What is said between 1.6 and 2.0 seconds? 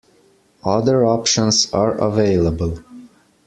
are